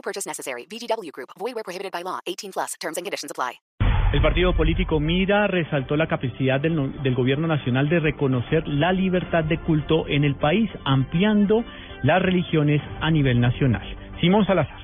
[0.00, 0.66] No purchase necessary.
[0.66, 1.30] VGW Group.
[1.38, 2.20] Void where prohibited by law.
[2.26, 2.74] 18 plus.
[2.80, 3.60] Terms and conditions apply.
[4.12, 9.44] El partido político Mira resaltó la capacidad del, del gobierno nacional de reconocer la libertad
[9.44, 11.64] de culto en el país, ampliando
[12.02, 13.86] las religiones a nivel nacional.
[14.20, 14.79] Simón Salazar.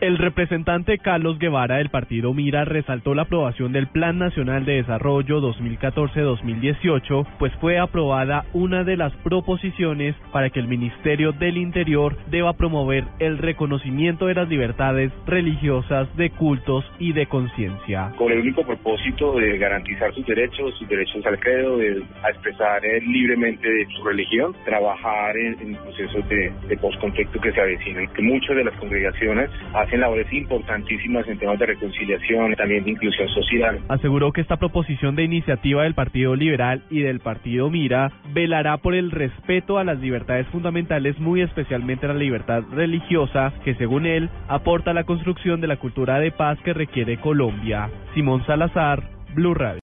[0.00, 5.40] El representante Carlos Guevara del partido Mira resaltó la aprobación del Plan Nacional de Desarrollo
[5.40, 12.54] 2014-2018, pues fue aprobada una de las proposiciones para que el Ministerio del Interior deba
[12.54, 18.12] promover el reconocimiento de las libertades religiosas, de cultos y de conciencia.
[18.16, 22.84] con el único propósito de garantizar sus derechos, sus derechos al credo, de, a expresar
[22.84, 28.08] eh, libremente de su religión, trabajar en, en procesos de, de postconflicto que se avecinan,
[28.08, 29.50] que muchas de las congregaciones
[29.84, 33.80] hacen labores importantísimas en temas de reconciliación, también de inclusión social.
[33.88, 38.94] Aseguró que esta proposición de iniciativa del Partido Liberal y del Partido Mira velará por
[38.94, 44.90] el respeto a las libertades fundamentales, muy especialmente la libertad religiosa, que según él aporta
[44.90, 47.90] a la construcción de la cultura de paz que requiere Colombia.
[48.14, 49.02] Simón Salazar,
[49.34, 49.80] Blue Radio.